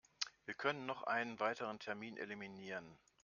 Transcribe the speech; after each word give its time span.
Wir 0.45 0.55
können 0.55 0.87
noch 0.87 1.03
einen 1.03 1.39
weiteren 1.39 1.77
Term 1.77 2.01
eliminieren. 2.01 2.97